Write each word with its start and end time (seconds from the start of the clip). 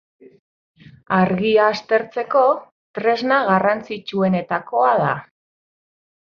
Argia 1.17 1.67
aztertzeko 1.73 2.41
tresna 3.01 3.39
garrantzitsuenetakoa 3.51 4.91
da. 5.05 5.13